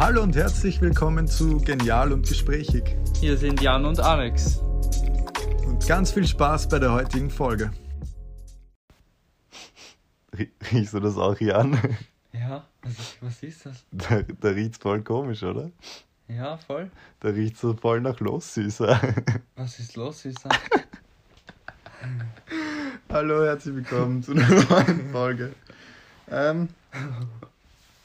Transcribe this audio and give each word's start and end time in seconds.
Hallo 0.00 0.22
und 0.22 0.34
herzlich 0.34 0.80
willkommen 0.80 1.28
zu 1.28 1.58
Genial 1.58 2.14
und 2.14 2.26
Gesprächig. 2.26 2.96
Hier 3.20 3.36
sind 3.36 3.60
Jan 3.60 3.84
und 3.84 4.00
Alex. 4.00 4.56
Und 5.66 5.86
ganz 5.86 6.12
viel 6.12 6.26
Spaß 6.26 6.70
bei 6.70 6.78
der 6.78 6.92
heutigen 6.92 7.28
Folge. 7.28 7.70
Riechst 10.72 10.94
du 10.94 11.00
das 11.00 11.18
auch, 11.18 11.38
Jan? 11.38 11.78
Ja, 12.32 12.66
was 12.80 12.92
ist, 12.92 13.18
was 13.20 13.42
ist 13.42 13.66
das? 13.66 13.84
Da, 13.90 14.22
da 14.22 14.48
riecht's 14.48 14.78
voll 14.78 15.02
komisch, 15.02 15.42
oder? 15.42 15.70
Ja, 16.28 16.56
voll. 16.56 16.90
Da 17.20 17.28
riecht 17.28 17.58
so 17.58 17.74
voll 17.74 18.00
nach 18.00 18.20
Lossüßer. 18.20 18.98
Was 19.56 19.80
ist 19.80 19.96
los, 19.96 20.22
Süßer? 20.22 20.48
Hallo, 23.10 23.44
herzlich 23.44 23.74
willkommen 23.74 24.22
zu 24.22 24.32
einer 24.32 24.48
neuen 24.48 25.10
Folge. 25.10 25.52
Ähm, 26.30 26.70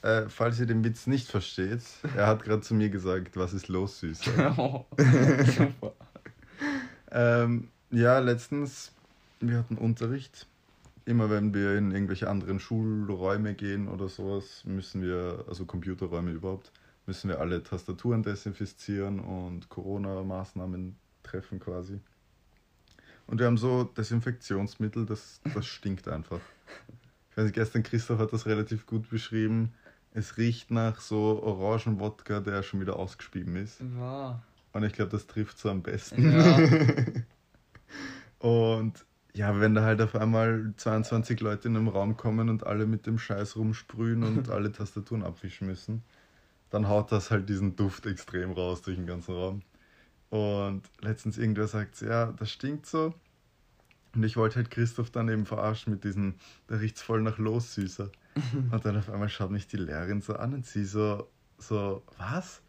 äh, 0.05 0.29
falls 0.29 0.59
ihr 0.59 0.67
den 0.67 0.83
Witz 0.83 1.07
nicht 1.07 1.27
versteht, 1.27 1.81
er 2.15 2.27
hat 2.27 2.43
gerade 2.43 2.61
zu 2.61 2.75
mir 2.75 2.89
gesagt, 2.89 3.35
was 3.35 3.53
ist 3.53 3.69
los, 3.69 3.99
Süßer? 3.99 4.55
oh, 4.57 4.85
super. 4.97 5.93
Ähm, 7.11 7.69
ja, 7.91 8.19
letztens, 8.19 8.91
wir 9.39 9.57
hatten 9.57 9.77
Unterricht. 9.77 10.47
Immer 11.05 11.29
wenn 11.29 11.53
wir 11.53 11.77
in 11.77 11.91
irgendwelche 11.91 12.29
anderen 12.29 12.59
Schulräume 12.59 13.53
gehen 13.53 13.87
oder 13.87 14.09
sowas, 14.09 14.63
müssen 14.65 15.01
wir, 15.01 15.45
also 15.47 15.65
Computerräume 15.65 16.31
überhaupt, 16.31 16.73
müssen 17.05 17.29
wir 17.29 17.39
alle 17.39 17.63
Tastaturen 17.63 18.21
desinfizieren 18.21 19.21
und 19.21 19.69
Corona-Maßnahmen 19.69 20.97
treffen 21.23 21.59
quasi. 21.59 22.01
Und 23.27 23.39
wir 23.39 23.45
haben 23.45 23.57
so 23.57 23.85
Desinfektionsmittel, 23.85 25.05
das, 25.05 25.39
das 25.53 25.65
stinkt 25.65 26.09
einfach. 26.09 26.41
Ich 27.31 27.37
weiß 27.37 27.45
nicht, 27.45 27.55
gestern 27.55 27.83
Christoph 27.83 28.19
hat 28.19 28.33
das 28.33 28.45
relativ 28.45 28.85
gut 28.85 29.09
beschrieben. 29.09 29.73
Es 30.17 30.37
riecht 30.37 30.71
nach 30.71 31.01
so 31.01 31.43
Orangenwodka, 31.43 32.39
der 32.39 32.63
schon 32.63 32.79
wieder 32.79 32.95
ausgespieben 32.95 33.57
ist. 33.57 33.81
Wow. 33.97 34.37
Und 34.71 34.83
ich 34.83 34.93
glaube, 34.93 35.11
das 35.11 35.27
trifft 35.27 35.59
so 35.59 35.69
am 35.69 35.83
besten. 35.83 36.31
Ja. 36.31 36.57
und 38.39 39.05
ja, 39.33 39.59
wenn 39.59 39.75
da 39.75 39.83
halt 39.83 40.01
auf 40.01 40.15
einmal 40.15 40.73
22 40.77 41.41
Leute 41.41 41.67
in 41.67 41.75
einem 41.75 41.89
Raum 41.89 42.15
kommen 42.15 42.47
und 42.47 42.65
alle 42.65 42.85
mit 42.85 43.05
dem 43.05 43.19
Scheiß 43.19 43.57
rumsprühen 43.57 44.23
und 44.23 44.49
alle 44.51 44.71
Tastaturen 44.71 45.21
abwischen 45.21 45.67
müssen, 45.67 46.01
dann 46.69 46.87
haut 46.87 47.11
das 47.11 47.29
halt 47.29 47.49
diesen 47.49 47.75
Duft 47.75 48.05
extrem 48.05 48.53
raus 48.53 48.83
durch 48.83 48.95
den 48.95 49.07
ganzen 49.07 49.35
Raum. 49.35 49.63
Und 50.29 50.83
letztens 51.01 51.37
irgendwer 51.37 51.67
sagt, 51.67 51.99
ja, 51.99 52.31
das 52.31 52.51
stinkt 52.51 52.85
so. 52.85 53.13
Und 54.15 54.23
ich 54.23 54.37
wollte 54.37 54.55
halt 54.55 54.71
Christoph 54.71 55.09
dann 55.09 55.27
eben 55.27 55.45
verarschen 55.45 55.91
mit 55.91 56.05
diesem, 56.05 56.35
da 56.67 56.77
riecht's 56.77 57.01
voll 57.01 57.21
nach 57.21 57.37
Los, 57.37 57.73
Süßer. 57.73 58.09
Und 58.71 58.85
dann 58.85 58.97
auf 58.97 59.09
einmal 59.09 59.29
schaut 59.29 59.51
mich 59.51 59.67
die 59.67 59.77
Lehrerin 59.77 60.21
so 60.21 60.35
an 60.35 60.53
und 60.53 60.65
sie 60.65 60.85
so, 60.85 61.29
so, 61.57 62.03
was? 62.17 62.61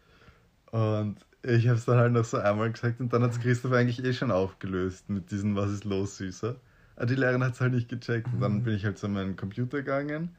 Und 0.71 1.17
ich 1.43 1.67
habe 1.67 1.77
es 1.77 1.85
dann 1.85 1.97
halt 1.97 2.13
noch 2.13 2.25
so 2.25 2.37
einmal 2.37 2.71
gesagt 2.71 2.99
und 2.99 3.11
dann 3.13 3.23
hat 3.23 3.31
es 3.31 3.39
Christoph 3.39 3.73
eigentlich 3.73 4.03
eh 4.03 4.13
schon 4.13 4.31
aufgelöst 4.31 5.09
mit 5.09 5.31
diesem 5.31 5.55
Was 5.55 5.71
ist 5.71 5.83
los, 5.83 6.17
Süßer. 6.17 6.55
Aber 6.95 7.05
die 7.05 7.15
Lehrerin 7.15 7.43
hat 7.43 7.53
es 7.53 7.61
halt 7.61 7.73
nicht 7.73 7.89
gecheckt 7.89 8.27
und 8.33 8.41
dann 8.41 8.63
bin 8.63 8.73
ich 8.75 8.85
halt 8.85 8.97
zu 8.97 9.07
meinem 9.07 9.35
Computer 9.35 9.77
gegangen 9.77 10.31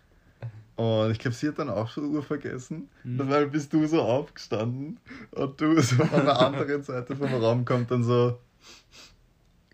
und 0.79 1.11
ich 1.11 1.19
glaube, 1.19 1.35
sie 1.35 1.49
hat 1.49 1.59
dann 1.59 1.71
auch 1.71 1.89
schon 1.89 2.05
Uhr 2.15 2.23
vergessen. 2.23 2.89
Mhm. 3.03 3.19
Dann 3.19 3.51
bist 3.51 3.73
du 3.73 3.85
so 3.89 4.01
aufgestanden 4.01 5.01
und 5.33 5.61
du 5.61 5.81
so 5.81 6.05
von 6.05 6.25
der 6.25 6.39
anderen 6.39 6.85
Seite 6.85 7.17
vom 7.17 7.35
Raum 7.35 7.65
kommt 7.65 7.91
dann 7.91 8.05
so, 8.05 8.39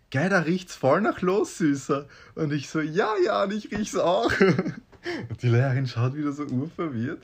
geil, 0.09 0.29
da 0.29 0.39
riecht's 0.39 0.75
voll 0.75 1.01
nach 1.01 1.21
Los, 1.21 1.59
Süßer. 1.59 2.07
Und 2.33 2.51
ich 2.51 2.69
so, 2.69 2.81
ja, 2.81 3.13
ja, 3.23 3.43
und 3.43 3.53
ich 3.53 3.69
riech's 3.71 3.95
auch. 3.95 4.31
Und 5.29 5.41
die 5.41 5.49
Lehrerin 5.49 5.87
schaut 5.87 6.15
wieder 6.15 6.31
so 6.31 6.43
urverwirrt 6.45 7.21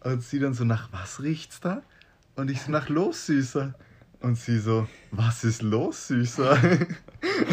und 0.00 0.22
sie 0.22 0.38
dann 0.38 0.54
so, 0.54 0.64
nach 0.64 0.92
was 0.92 1.22
riecht's 1.22 1.60
da? 1.60 1.82
Und 2.36 2.50
ich 2.50 2.62
so, 2.62 2.70
nach 2.70 2.88
Los, 2.88 3.26
Süßer. 3.26 3.74
Und 4.20 4.38
sie 4.38 4.58
so, 4.58 4.86
was 5.10 5.44
ist 5.44 5.60
los, 5.60 6.08
Süßer? 6.08 6.58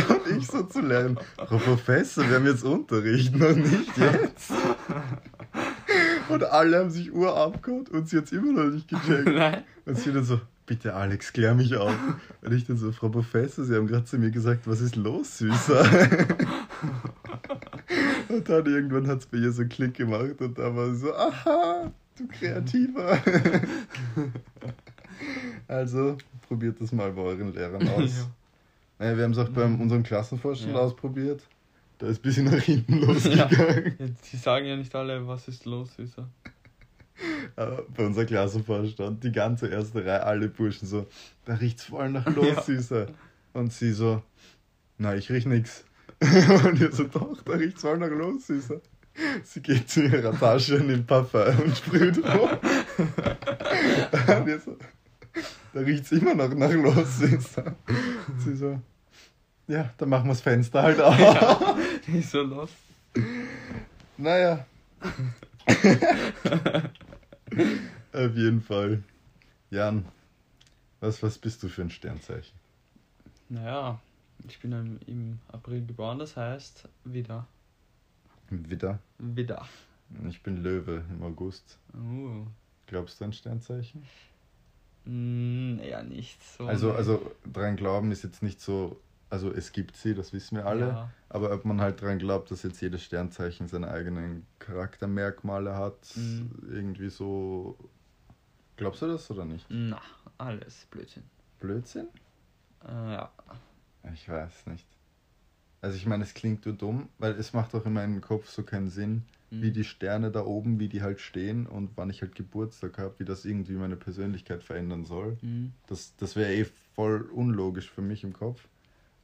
Und 0.10 0.38
ich 0.38 0.48
so 0.48 0.64
zu 0.64 0.80
lernen, 0.80 1.18
Frau 1.36 1.58
Professor, 1.58 2.28
wir 2.28 2.38
haben 2.38 2.46
jetzt 2.46 2.64
Unterricht, 2.64 3.36
noch 3.36 3.56
nicht 3.56 3.98
jetzt. 3.98 4.52
Und 6.30 6.44
alle 6.46 6.80
haben 6.80 6.90
sich 6.90 7.14
Uhr 7.14 7.36
abgehauen 7.36 7.88
und 7.88 8.08
sie 8.08 8.18
hat 8.18 8.26
es 8.26 8.32
immer 8.32 8.54
noch 8.54 8.72
nicht 8.72 8.88
gecheckt. 8.88 9.28
Nein. 9.28 9.64
Und 9.86 9.98
sie 9.98 10.14
dann 10.14 10.24
so, 10.24 10.40
bitte 10.66 10.94
Alex, 10.94 11.34
klär 11.34 11.54
mich 11.56 11.76
auf. 11.76 11.94
Und 12.42 12.54
ich 12.54 12.66
dann 12.66 12.78
so, 12.78 12.94
Frau 12.94 13.10
Professor, 13.10 13.66
Sie 13.66 13.76
haben 13.76 13.88
gerade 13.88 14.06
zu 14.06 14.18
mir 14.18 14.32
gesagt, 14.32 14.66
was 14.66 14.80
ist 14.80 14.96
los, 14.96 15.40
Süßer? 15.40 15.86
Und 18.32 18.48
dann 18.50 18.66
irgendwann 18.66 19.08
hat 19.08 19.20
es 19.20 19.26
bei 19.26 19.38
ihr 19.38 19.52
so 19.52 19.62
einen 19.62 19.70
Klick 19.70 19.96
gemacht 19.96 20.40
und 20.42 20.58
da 20.58 20.76
war 20.76 20.90
sie 20.94 21.02
so, 21.02 21.14
aha, 21.16 21.92
du 22.18 22.28
Kreativer. 22.28 23.18
Also, 25.68 26.18
probiert 26.48 26.82
das 26.82 26.92
mal 26.92 27.12
bei 27.12 27.22
euren 27.22 27.54
Lehrern 27.54 27.88
aus. 27.90 28.18
Ja. 28.18 28.26
Naja, 29.00 29.18
wir 29.18 29.24
haben 29.24 29.32
es 29.32 29.38
auch 29.38 29.50
bei 29.50 29.64
unserem 29.66 30.04
Klassenvorstand 30.04 30.74
Ja. 30.74 30.80
ausprobiert. 30.80 31.44
Da 32.00 32.08
ist 32.08 32.20
ein 32.20 32.22
bisschen 32.24 32.46
nach 32.46 32.62
hinten 32.62 32.98
losgegangen. 33.02 33.96
Ja, 34.00 34.06
die 34.32 34.38
sagen 34.38 34.66
ja 34.66 34.76
nicht 34.76 34.94
alle, 34.96 35.26
was 35.28 35.48
ist 35.48 35.66
los, 35.66 35.94
Süßer. 35.96 36.28
Aber 37.56 37.84
bei 37.96 38.06
unserem 38.06 38.26
Klassenvorstand, 38.28 39.24
die 39.24 39.32
ganze 39.32 39.68
erste 39.68 40.04
Reihe, 40.04 40.24
alle 40.24 40.48
Burschen 40.50 40.88
so, 40.88 41.06
da 41.46 41.54
riecht's 41.56 41.84
voll 41.86 42.10
nach 42.10 42.26
los, 42.36 42.48
Ja. 42.48 42.62
Süßer. 42.62 43.08
Und 43.54 43.72
sie 43.72 43.92
so, 43.92 44.24
na, 44.98 45.16
ich 45.16 45.30
riech 45.32 45.46
nix. 45.46 45.86
Und 46.66 46.80
ihr 46.80 46.92
so, 46.92 47.06
doch, 47.06 47.42
da 47.44 47.54
riecht's 47.54 47.82
voll 47.82 47.98
nach 47.98 48.10
los, 48.10 48.48
Süßer. 48.48 48.80
Sie 49.44 49.62
geht 49.62 49.90
zu 49.90 50.04
ihrer 50.04 50.38
Tasche 50.38 50.80
und 50.80 50.88
nimmt 50.88 51.06
Parfum 51.08 51.60
und 51.66 51.76
sprüht 51.76 52.18
rum. 52.18 52.50
Und 54.38 54.48
ihr 54.48 54.60
so, 54.60 54.78
da 55.74 55.80
riecht's 55.82 56.12
immer 56.14 56.34
noch 56.34 56.54
nach 56.54 56.72
los, 56.72 57.18
Süßer. 57.18 57.76
Und 57.88 58.42
sie 58.42 58.56
so, 58.56 58.80
ja, 59.68 59.94
dann 59.98 60.10
machen 60.10 60.26
wir 60.26 60.34
das 60.34 60.42
Fenster 60.42 60.84
halt 60.84 61.02
auf. 61.02 61.20
Ja, 61.20 61.78
die 62.08 62.20
ist 62.20 62.32
so 62.32 62.42
los. 62.42 62.70
Naja. 64.18 64.66
Auf 68.14 68.36
jeden 68.36 68.62
Fall. 68.62 69.04
Jan, 69.72 70.06
was, 71.00 71.22
was 71.24 71.38
bist 71.38 71.64
du 71.64 71.68
für 71.68 71.82
ein 71.82 71.90
Sternzeichen? 71.90 72.58
Naja, 73.50 74.00
ich 74.48 74.60
bin 74.60 74.72
im, 74.72 75.00
im 75.08 75.40
April 75.52 75.86
geboren, 75.86 76.20
das 76.20 76.38
heißt 76.38 76.88
wieder. 77.06 77.48
Widder. 78.50 79.00
Wieder. 79.18 79.66
Ich 80.28 80.44
bin 80.44 80.58
Löwe 80.58 81.04
im 81.10 81.24
August. 81.24 81.80
Uh. 81.94 82.46
Glaubst 82.88 83.20
du 83.22 83.26
an 83.26 83.34
Sternzeichen? 83.34 84.04
Mm, 85.06 85.76
nicht 86.10 86.44
so. 86.44 86.66
Also, 86.68 86.92
also 86.94 87.32
dran 87.52 87.76
glauben 87.78 88.12
ist 88.12 88.24
jetzt 88.24 88.44
nicht 88.44 88.60
so, 88.60 89.00
also 89.30 89.52
es 89.52 89.72
gibt 89.72 89.96
sie, 89.96 90.14
das 90.14 90.34
wissen 90.34 90.58
wir 90.58 90.66
alle. 90.66 90.88
Ja. 90.88 91.12
Aber 91.30 91.54
ob 91.54 91.64
man 91.64 91.80
halt 91.80 92.02
dran 92.02 92.20
glaubt, 92.20 92.52
dass 92.52 92.64
jetzt 92.64 92.82
jedes 92.82 93.04
Sternzeichen 93.04 93.68
seine 93.70 93.90
eigenen 93.90 94.46
Charaktermerkmale 94.60 95.76
hat, 95.76 96.16
Mhm. 96.16 96.52
irgendwie 96.70 97.10
so. 97.10 97.78
Glaubst 98.76 99.02
du 99.02 99.08
das 99.08 99.32
oder 99.32 99.46
nicht? 99.46 99.66
Na, 99.70 100.02
alles 100.38 100.86
Blödsinn. 100.92 101.24
Blödsinn? 101.60 102.08
Äh, 102.84 103.14
ja. 103.14 103.32
Ich 104.14 104.28
weiß 104.28 104.68
nicht. 104.68 104.86
Also 105.82 105.98
ich 105.98 106.06
meine, 106.06 106.24
es 106.24 106.34
klingt 106.34 106.66
nur 106.66 106.76
dumm, 106.76 107.10
weil 107.18 107.34
es 107.34 107.54
macht 107.54 107.74
auch 107.74 107.86
in 107.86 107.94
meinem 107.94 108.22
Kopf 108.22 108.48
so 108.50 108.64
keinen 108.64 108.90
Sinn, 108.90 109.24
Mhm. 109.50 109.62
wie 109.62 109.72
die 109.72 109.84
Sterne 109.84 110.32
da 110.32 110.46
oben, 110.46 110.80
wie 110.80 110.88
die 110.88 111.02
halt 111.02 111.20
stehen 111.20 111.68
und 111.68 111.92
wann 111.98 112.10
ich 112.10 112.22
halt 112.22 112.36
Geburtstag 112.36 112.98
habe, 112.98 113.16
wie 113.18 113.26
das 113.26 113.46
irgendwie 113.46 113.74
meine 113.74 113.98
Persönlichkeit 113.98 114.64
verändern 114.64 115.04
soll. 115.06 115.38
Mhm. 115.42 115.74
Das, 115.88 116.16
das 116.18 116.36
wäre 116.36 116.54
eh 116.54 116.66
voll 116.96 117.22
unlogisch 117.24 117.90
für 117.90 118.02
mich 118.02 118.24
im 118.24 118.34
Kopf. 118.34 118.68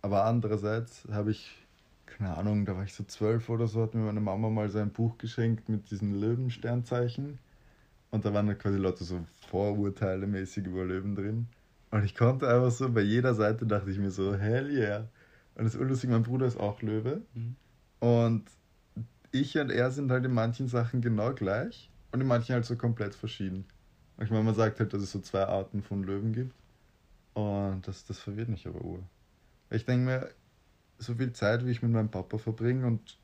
Aber 0.01 0.25
andererseits 0.25 1.07
habe 1.11 1.31
ich, 1.31 1.65
keine 2.05 2.35
Ahnung, 2.35 2.65
da 2.65 2.75
war 2.75 2.83
ich 2.83 2.93
so 2.93 3.03
zwölf 3.03 3.49
oder 3.49 3.67
so, 3.67 3.81
hat 3.83 3.93
mir 3.93 4.01
meine 4.01 4.19
Mama 4.19 4.49
mal 4.49 4.69
so 4.69 4.79
ein 4.79 4.91
Buch 4.91 5.17
geschenkt 5.17 5.69
mit 5.69 5.91
diesen 5.91 6.19
Löwensternzeichen. 6.19 7.39
Und 8.11 8.25
da 8.25 8.33
waren 8.33 8.47
dann 8.47 8.57
quasi 8.57 8.77
Leute 8.77 9.03
so 9.03 9.25
Vorurteile 9.49 10.27
mäßig 10.27 10.65
über 10.65 10.85
Löwen 10.85 11.15
drin. 11.15 11.47
Und 11.91 12.03
ich 12.03 12.15
konnte 12.15 12.47
einfach 12.47 12.71
so, 12.71 12.91
bei 12.91 13.01
jeder 13.01 13.33
Seite 13.33 13.65
dachte 13.65 13.89
ich 13.89 13.97
mir 13.97 14.11
so, 14.11 14.35
hell 14.35 14.69
yeah. 14.69 15.07
Und 15.55 15.65
das 15.65 15.75
ist 15.75 15.79
urlustig, 15.79 16.09
mein 16.09 16.23
Bruder 16.23 16.45
ist 16.45 16.59
auch 16.59 16.81
Löwe. 16.81 17.21
Mhm. 17.33 17.55
Und 17.99 18.45
ich 19.31 19.57
und 19.57 19.71
er 19.71 19.91
sind 19.91 20.11
halt 20.11 20.25
in 20.25 20.33
manchen 20.33 20.67
Sachen 20.67 21.01
genau 21.01 21.33
gleich 21.33 21.89
und 22.11 22.21
in 22.21 22.27
manchen 22.27 22.53
halt 22.53 22.65
so 22.65 22.75
komplett 22.75 23.15
verschieden. 23.15 23.65
Ich 24.19 24.29
meine, 24.29 24.43
man 24.43 24.55
sagt 24.55 24.79
halt, 24.79 24.93
dass 24.93 25.01
es 25.01 25.11
so 25.11 25.19
zwei 25.19 25.45
Arten 25.45 25.81
von 25.81 26.03
Löwen 26.03 26.33
gibt. 26.33 26.53
Und 27.33 27.87
das, 27.87 28.05
das 28.05 28.19
verwirrt 28.19 28.49
mich 28.49 28.67
aber 28.67 28.83
ur. 28.83 29.03
Ich 29.69 29.85
denke 29.85 30.05
mir, 30.05 30.29
so 30.97 31.13
viel 31.13 31.33
Zeit, 31.33 31.65
wie 31.65 31.71
ich 31.71 31.83
mit 31.83 31.91
meinem 31.91 32.09
Papa 32.09 32.37
verbringe 32.37 32.87
und 32.87 33.17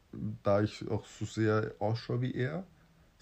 da 0.44 0.62
ich 0.62 0.88
auch 0.90 1.06
so 1.06 1.26
sehr 1.26 1.74
ausschaue 1.80 2.22
wie 2.22 2.36
er, 2.36 2.64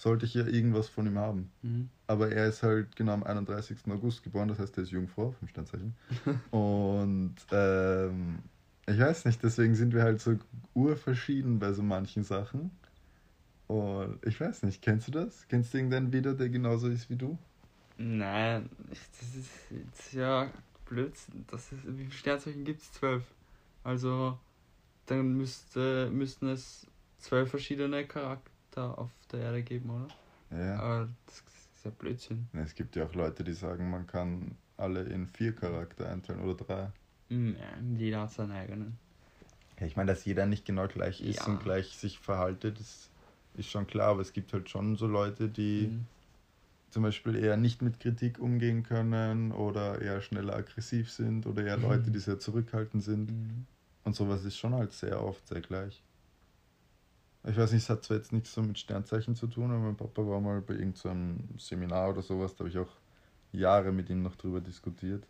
sollte 0.01 0.25
ich 0.25 0.33
ja 0.33 0.45
irgendwas 0.47 0.89
von 0.89 1.05
ihm 1.05 1.17
haben. 1.17 1.51
Mhm. 1.61 1.89
Aber 2.07 2.31
er 2.31 2.47
ist 2.47 2.63
halt 2.63 2.95
genau 2.95 3.13
am 3.13 3.23
31. 3.23 3.77
August 3.89 4.23
geboren, 4.23 4.47
das 4.49 4.59
heißt, 4.59 4.75
er 4.77 4.83
ist 4.83 4.91
Jungfrau, 4.91 5.31
vom 5.31 5.47
Sternzeichen. 5.47 5.93
Und 6.51 7.35
ähm, 7.51 8.39
ich 8.87 8.99
weiß 8.99 9.25
nicht, 9.25 9.41
deswegen 9.43 9.75
sind 9.75 9.93
wir 9.93 10.03
halt 10.03 10.19
so 10.19 10.37
urverschieden 10.73 11.59
bei 11.59 11.71
so 11.73 11.83
manchen 11.83 12.23
Sachen. 12.23 12.71
Und 13.67 14.19
ich 14.25 14.39
weiß 14.39 14.63
nicht, 14.63 14.81
kennst 14.81 15.07
du 15.07 15.11
das? 15.11 15.47
Kennst 15.47 15.73
du 15.73 15.77
irgendeinen 15.77 16.11
wieder, 16.11 16.33
der 16.33 16.49
genauso 16.49 16.89
ist 16.89 17.09
wie 17.09 17.15
du? 17.15 17.37
Nein, 17.97 18.69
ich- 18.91 18.99
das 19.19 19.35
ist, 19.35 19.49
das 19.69 19.99
ist 20.07 20.13
ja 20.13 20.51
Blödsinn. 20.85 21.45
Das 21.47 21.71
ist, 21.71 21.85
wie 21.85 22.03
viele 22.05 22.11
Sternzeichen 22.11 22.65
gibt 22.65 22.81
es? 22.81 22.91
Zwölf. 22.91 23.23
Also, 23.83 24.37
dann 25.05 25.37
müsste, 25.37 26.09
müssten 26.11 26.47
es 26.49 26.87
zwölf 27.19 27.49
verschiedene 27.49 28.05
Charakter 28.05 28.50
auf 28.77 29.11
der 29.31 29.41
Erde 29.41 29.63
geben, 29.63 29.89
oder? 29.89 30.07
Ja. 30.51 30.79
Aber 30.79 31.09
das 31.25 31.39
ist 31.39 31.85
ja 31.85 31.91
Blödsinn. 31.91 32.47
Es 32.53 32.75
gibt 32.75 32.95
ja 32.95 33.05
auch 33.05 33.13
Leute, 33.13 33.43
die 33.43 33.53
sagen, 33.53 33.89
man 33.89 34.07
kann 34.07 34.57
alle 34.77 35.03
in 35.03 35.27
vier 35.27 35.55
Charakter 35.55 36.09
einteilen 36.09 36.41
oder 36.41 36.55
drei. 36.55 36.91
Hm, 37.29 37.55
Ja, 37.57 37.79
jeder 37.97 38.21
hat 38.21 38.31
seinen 38.31 38.51
eigenen. 38.51 38.97
Ja, 39.79 39.85
ich 39.87 39.95
meine, 39.95 40.11
dass 40.11 40.25
jeder 40.25 40.45
nicht 40.45 40.65
genau 40.65 40.87
gleich 40.87 41.21
ist 41.21 41.39
Ja. 41.39 41.47
und 41.47 41.59
gleich 41.63 41.97
sich 41.97 42.19
verhaltet, 42.19 42.79
das 42.79 43.09
ist 43.53 43.69
schon 43.69 43.87
klar, 43.87 44.09
aber 44.09 44.21
es 44.21 44.33
gibt 44.33 44.53
halt 44.53 44.69
schon 44.69 44.95
so 44.95 45.07
Leute, 45.07 45.49
die 45.49 45.87
Mhm. 45.87 46.05
zum 46.91 47.03
Beispiel 47.03 47.35
eher 47.35 47.57
nicht 47.57 47.81
mit 47.81 47.99
Kritik 47.99 48.39
umgehen 48.39 48.83
können 48.83 49.51
oder 49.51 50.01
eher 50.01 50.21
schneller 50.21 50.55
aggressiv 50.55 51.11
sind 51.11 51.47
oder 51.47 51.63
eher 51.65 51.77
Leute, 51.77 52.11
Mhm. 52.11 52.13
die 52.13 52.19
sehr 52.19 52.39
zurückhaltend 52.39 53.03
sind. 53.03 53.31
Mhm. 53.31 53.67
Und 54.03 54.15
sowas 54.15 54.45
ist 54.45 54.57
schon 54.57 54.73
halt 54.75 54.93
sehr 54.93 55.21
oft 55.23 55.47
sehr 55.47 55.61
gleich. 55.61 56.03
Ich 57.51 57.57
weiß 57.57 57.73
nicht, 57.73 57.83
es 57.83 57.89
hat 57.89 58.05
zwar 58.05 58.15
jetzt 58.15 58.31
nichts 58.31 58.53
so 58.53 58.61
mit 58.61 58.79
Sternzeichen 58.79 59.35
zu 59.35 59.45
tun, 59.45 59.71
aber 59.71 59.79
mein 59.79 59.97
Papa 59.97 60.25
war 60.25 60.39
mal 60.39 60.61
bei 60.61 60.75
irgendeinem 60.75 61.49
Seminar 61.57 62.11
oder 62.11 62.21
sowas, 62.21 62.55
da 62.55 62.59
habe 62.59 62.69
ich 62.69 62.77
auch 62.77 62.95
Jahre 63.51 63.91
mit 63.91 64.09
ihm 64.09 64.23
noch 64.23 64.37
drüber 64.37 64.61
diskutiert, 64.61 65.27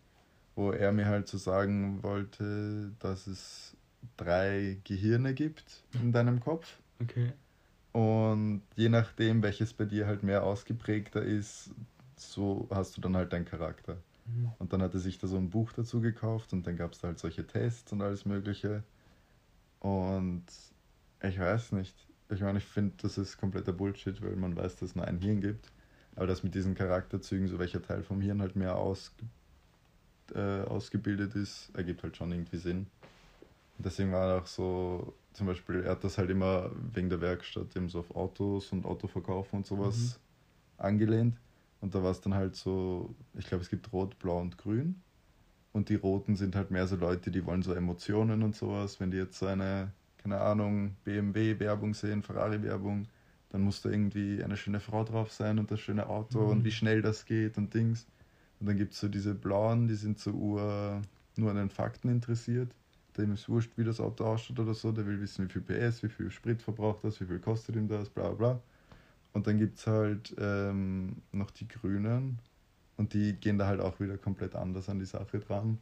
wo 0.55 0.71
er 0.71 0.91
mir 0.91 1.07
halt 1.07 1.27
so 1.27 1.39
sagen 1.39 2.03
wollte, 2.03 2.91
dass 2.99 3.25
es 3.25 3.75
drei 4.17 4.77
Gehirne 4.83 5.33
gibt 5.33 5.83
in 5.93 6.11
deinem 6.11 6.39
Kopf. 6.39 6.77
Okay. 7.01 7.33
Und 7.91 8.61
je 8.75 8.89
nachdem, 8.89 9.41
welches 9.41 9.73
bei 9.73 9.85
dir 9.85 10.05
halt 10.05 10.21
mehr 10.21 10.43
ausgeprägter 10.43 11.23
ist, 11.23 11.71
so 12.15 12.67
hast 12.69 12.95
du 12.95 13.01
dann 13.01 13.17
halt 13.17 13.33
deinen 13.33 13.45
Charakter. 13.45 13.97
Mhm. 14.27 14.51
Und 14.59 14.73
dann 14.73 14.83
hat 14.83 14.93
er 14.93 14.99
sich 14.99 15.17
da 15.17 15.25
so 15.25 15.37
ein 15.37 15.49
Buch 15.49 15.73
dazu 15.73 16.01
gekauft 16.01 16.53
und 16.53 16.67
dann 16.67 16.77
gab 16.77 16.93
es 16.93 16.99
da 16.99 17.07
halt 17.07 17.17
solche 17.17 17.47
Tests 17.47 17.91
und 17.91 18.03
alles 18.03 18.25
Mögliche. 18.25 18.83
Und 19.79 20.45
ich 21.23 21.39
weiß 21.39 21.71
nicht. 21.71 21.95
Ich 22.31 22.41
meine, 22.41 22.59
ich 22.59 22.65
finde, 22.65 22.93
das 23.01 23.17
ist 23.17 23.37
kompletter 23.37 23.73
Bullshit, 23.73 24.21
weil 24.21 24.35
man 24.35 24.55
weiß, 24.55 24.77
dass 24.77 24.89
es 24.89 24.95
nur 24.95 25.05
ein 25.05 25.19
Hirn 25.19 25.41
gibt. 25.41 25.71
Aber 26.15 26.27
dass 26.27 26.43
mit 26.43 26.55
diesen 26.55 26.75
Charakterzügen 26.75 27.47
so 27.47 27.59
welcher 27.59 27.81
Teil 27.81 28.03
vom 28.03 28.21
Hirn 28.21 28.41
halt 28.41 28.55
mehr 28.55 28.77
ausge 28.77 29.25
äh, 30.33 30.61
ausgebildet 30.63 31.35
ist, 31.35 31.71
ergibt 31.73 32.03
halt 32.03 32.15
schon 32.17 32.31
irgendwie 32.31 32.57
Sinn. 32.57 32.87
Und 33.77 33.85
deswegen 33.85 34.11
war 34.11 34.41
auch 34.41 34.47
so, 34.47 35.13
zum 35.33 35.47
Beispiel, 35.47 35.83
er 35.83 35.91
hat 35.91 36.03
das 36.03 36.17
halt 36.17 36.29
immer 36.29 36.71
wegen 36.93 37.09
der 37.09 37.21
Werkstatt 37.21 37.75
eben 37.75 37.89
so 37.89 37.99
auf 37.99 38.15
Autos 38.15 38.71
und 38.71 38.85
Autoverkaufen 38.85 39.57
und 39.57 39.65
sowas 39.65 40.19
angelehnt. 40.77 41.37
Und 41.79 41.95
da 41.95 42.03
war 42.03 42.11
es 42.11 42.21
dann 42.21 42.33
halt 42.33 42.55
so, 42.55 43.15
ich 43.33 43.47
glaube, 43.47 43.63
es 43.63 43.69
gibt 43.69 43.91
Rot, 43.91 44.19
Blau 44.19 44.39
und 44.39 44.57
Grün. 44.57 45.01
Und 45.73 45.89
die 45.89 45.95
Roten 45.95 46.35
sind 46.35 46.55
halt 46.55 46.69
mehr 46.69 46.85
so 46.87 46.95
Leute, 46.95 47.31
die 47.31 47.45
wollen 47.45 47.63
so 47.63 47.73
Emotionen 47.73 48.43
und 48.43 48.55
sowas. 48.55 48.99
Wenn 48.99 49.11
die 49.11 49.17
jetzt 49.17 49.39
so 49.39 49.47
eine, 49.47 49.91
keine 50.23 50.39
Ahnung, 50.41 50.95
BMW-Werbung 51.03 51.93
sehen, 51.93 52.23
Ferrari-Werbung, 52.23 53.07
dann 53.49 53.61
muss 53.61 53.81
da 53.81 53.89
irgendwie 53.89 54.43
eine 54.43 54.57
schöne 54.57 54.79
Frau 54.79 55.03
drauf 55.03 55.31
sein 55.31 55.59
und 55.59 55.71
das 55.71 55.79
schöne 55.79 56.07
Auto 56.07 56.39
Mhm. 56.45 56.49
und 56.51 56.63
wie 56.65 56.71
schnell 56.71 57.01
das 57.01 57.25
geht 57.25 57.57
und 57.57 57.73
Dings. 57.73 58.07
Und 58.59 58.67
dann 58.67 58.77
gibt 58.77 58.93
es 58.93 58.99
so 58.99 59.07
diese 59.09 59.33
Blauen, 59.35 59.87
die 59.87 59.95
sind 59.95 60.19
so 60.19 60.31
ur, 60.31 61.01
nur 61.35 61.49
an 61.51 61.57
den 61.57 61.69
Fakten 61.69 62.09
interessiert. 62.09 62.71
Dem 63.17 63.33
ist 63.33 63.49
wurscht, 63.49 63.71
wie 63.77 63.83
das 63.83 63.99
Auto 63.99 64.25
ausschaut 64.25 64.59
oder 64.59 64.73
so. 64.73 64.91
Der 64.91 65.05
will 65.05 65.19
wissen, 65.21 65.45
wie 65.47 65.51
viel 65.51 65.61
PS, 65.61 66.03
wie 66.03 66.09
viel 66.09 66.31
Sprit 66.31 66.61
verbraucht 66.61 67.03
das, 67.03 67.19
wie 67.21 67.25
viel 67.25 67.39
kostet 67.39 67.75
ihm 67.75 67.87
das, 67.87 68.09
bla 68.09 68.29
bla. 68.31 68.61
Und 69.33 69.47
dann 69.47 69.57
gibt 69.57 69.79
es 69.79 69.87
halt 69.87 70.35
ähm, 70.39 71.17
noch 71.31 71.51
die 71.51 71.67
Grünen. 71.67 72.39
Und 72.97 73.13
die 73.13 73.33
gehen 73.33 73.57
da 73.57 73.67
halt 73.67 73.81
auch 73.81 73.99
wieder 73.99 74.17
komplett 74.17 74.55
anders 74.55 74.89
an 74.89 74.99
die 74.99 75.05
Sache 75.05 75.39
dran. 75.39 75.79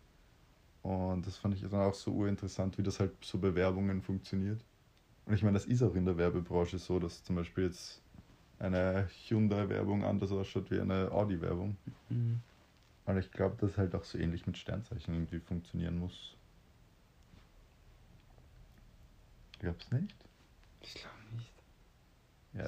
Und 0.82 1.28
das 1.28 1.38
fand 1.38 1.56
ich 1.56 1.62
dann 1.62 1.74
auch 1.82 1.94
so 1.94 2.12
urinteressant, 2.14 2.78
wie 2.78 2.84
das 2.84 3.00
halt 3.00 3.12
so 3.24 3.38
bei 3.38 3.54
Werbungen 3.54 4.02
funktioniert. 4.02 4.64
Und 5.26 5.34
ich 5.34 5.44
meine, 5.44 5.54
das 5.56 5.66
ist 5.66 5.84
auch 5.84 5.96
in 5.96 6.06
der 6.06 6.18
Werbebranche 6.18 6.80
so, 6.80 7.00
dass 7.00 7.24
zum 7.24 7.36
Beispiel 7.36 7.66
jetzt 7.66 8.02
eine 8.60 9.08
Hyundai-Werbung 9.28 10.04
anders 10.04 10.32
ausschaut 10.32 10.72
wie 10.72 10.80
eine 10.80 11.12
Audi-Werbung. 11.12 11.78
Mhm. 12.10 12.40
Aber 13.06 13.20
ich 13.20 13.32
glaube, 13.32 13.56
dass 13.58 13.78
halt 13.78 13.96
auch 13.96 14.04
so 14.04 14.18
ähnlich 14.18 14.46
mit 14.48 14.58
Sternzeichen 14.58 15.14
irgendwie 15.14 15.40
funktionieren 15.40 15.98
muss. 16.00 16.36
Glaubst 19.60 19.92
nicht? 19.92 20.16
Ich 20.82 20.94
glaube 20.96 21.16
nicht. 21.36 21.54
Ja, 22.54 22.66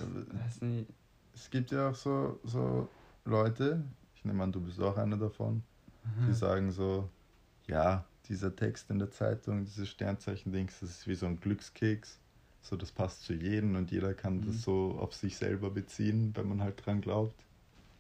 Ich 0.48 0.62
nicht. 0.62 0.90
es 1.34 1.50
gibt 1.50 1.72
ja 1.72 1.90
auch 1.90 1.96
so, 1.96 2.40
so 2.44 2.88
Leute, 3.26 3.84
ich 4.16 4.26
nehme 4.26 4.44
an, 4.44 4.52
du 4.52 4.62
bist 4.62 4.80
auch 4.80 4.98
einer 4.98 5.18
davon, 5.18 5.64
Mhm. 6.04 6.28
die 6.28 6.34
sagen 6.34 6.72
so, 6.72 7.10
ja, 7.72 8.06
dieser 8.28 8.56
Text 8.56 8.90
in 8.92 9.00
der 9.00 9.10
Zeitung, 9.12 9.66
dieses 9.66 9.90
Sternzeichen-Dings, 9.90 10.80
das 10.82 10.90
ist 10.90 11.08
wie 11.08 11.16
so 11.16 11.26
ein 11.26 11.40
Glückskeks. 11.40 12.20
So, 12.62 12.76
das 12.78 12.92
passt 12.92 13.24
zu 13.24 13.34
jedem 13.34 13.76
und 13.76 13.92
jeder 13.92 14.14
kann 14.14 14.38
Mhm. 14.38 14.46
das 14.46 14.62
so 14.64 14.98
auf 15.00 15.14
sich 15.16 15.38
selber 15.38 15.72
beziehen, 15.72 16.36
wenn 16.36 16.48
man 16.48 16.62
halt 16.62 16.86
dran 16.86 17.02
glaubt. 17.02 17.48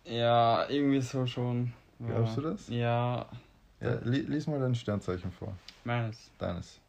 Ja, 0.06 0.68
irgendwie 0.69 1.01
so 1.01 1.25
schon. 1.25 1.73
Glaubst 2.06 2.35
ja. 2.38 2.41
du 2.41 2.50
das? 2.50 2.68
Ja, 2.69 3.29
Ja, 3.81 3.95
li 4.03 4.21
lies 4.21 4.47
mal 4.47 4.59
dein 4.59 4.75
Sternzeichen 4.75 5.31
vor, 5.31 5.57
meines. 5.83 6.31
deines. 6.38 6.79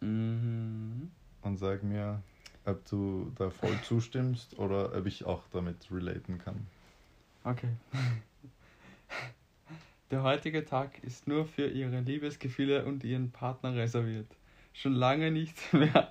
Mhm. 0.00 1.10
Und 1.42 1.56
sag 1.56 1.82
mir, 1.82 2.22
ob 2.66 2.84
du 2.88 3.32
da 3.36 3.50
voll 3.50 3.80
zustimmst 3.80 4.58
oder 4.58 4.94
ob 4.94 5.06
ich 5.06 5.24
auch 5.24 5.42
damit 5.52 5.90
relaten 5.90 6.38
kann. 6.38 6.66
Okay. 7.44 7.70
Der 10.10 10.24
heutige 10.24 10.64
Tag 10.64 11.04
ist 11.04 11.28
nur 11.28 11.46
für 11.46 11.68
ihre 11.68 12.00
Liebesgefühle 12.00 12.84
und 12.84 13.04
ihren 13.04 13.30
Partner 13.30 13.76
reserviert. 13.76 14.26
Schon 14.72 14.94
lange 14.94 15.30
nicht 15.30 15.56
mehr 15.72 16.10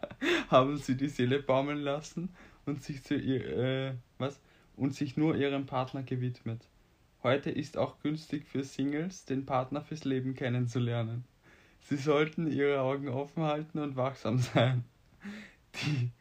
haben 0.50 0.78
sie 0.78 0.96
die 0.96 1.10
Seele 1.10 1.42
baumeln 1.42 1.80
lassen 1.80 2.30
und 2.66 2.82
sich 2.82 3.04
zu 3.04 3.16
ihr, 3.16 3.58
äh, 3.58 3.94
was? 4.18 4.40
Und 4.78 4.96
sich 4.96 5.18
nur 5.18 5.36
ihrem 5.36 5.66
Partner 5.66 6.04
gewidmet. 6.04 6.66
Heute 7.24 7.50
ist 7.50 7.78
auch 7.78 8.00
günstig 8.00 8.48
für 8.48 8.64
Singles, 8.64 9.26
den 9.26 9.46
Partner 9.46 9.82
fürs 9.82 10.06
Leben 10.06 10.34
kennenzulernen. 10.34 11.26
Sie 11.82 11.98
sollten 11.98 12.50
ihre 12.50 12.80
Augen 12.80 13.10
offen 13.10 13.44
halten 13.44 13.80
und 13.80 13.98
wachsam 13.98 14.38
sein. 14.54 14.86
Die, 15.76 16.12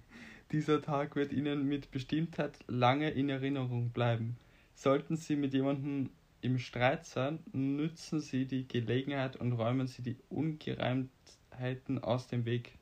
dieser 0.50 0.82
Tag 0.82 1.14
wird 1.14 1.32
ihnen 1.32 1.68
mit 1.68 1.92
Bestimmtheit 1.92 2.58
lange 2.66 3.10
in 3.10 3.28
Erinnerung 3.28 3.90
bleiben. 3.90 4.36
Sollten 4.74 5.16
Sie 5.16 5.36
mit 5.36 5.54
jemandem 5.54 6.10
im 6.40 6.58
Streit 6.58 7.06
sein, 7.06 7.40
nützen 7.52 8.20
Sie 8.20 8.46
die 8.46 8.66
Gelegenheit 8.66 9.36
und 9.36 9.52
räumen 9.52 9.86
Sie 9.86 10.02
die 10.02 10.16
Ungereimtheiten 10.28 12.02
aus 12.02 12.26
dem 12.28 12.44
Weg. 12.44 12.78